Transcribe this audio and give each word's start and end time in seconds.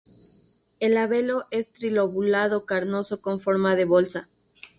El 0.79 0.95
labelo 0.95 1.45
es 1.51 1.71
trilobulado, 1.73 2.65
carnoso 2.65 3.21
con 3.21 3.39
forma 3.39 3.75
de 3.75 3.85
bolsa. 3.85 4.29